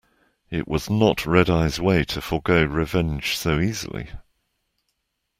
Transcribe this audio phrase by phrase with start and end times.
[0.49, 4.09] It was not Red-Eye's way to forego revenge so easily.